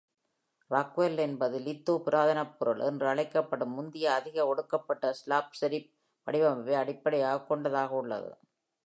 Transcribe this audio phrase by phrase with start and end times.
[0.71, 5.91] Rockwell என்பது "litho புராதனப் பொருள்" என்று அழைக்கப்படும் முந்தைய, அதிக ஒடுக்கப்பட்ட ஸ்லாப் செரிஃப்
[6.27, 8.31] வடிவமைப்பை அடிப்படையாகக் கொண்டதாக உள்ளது.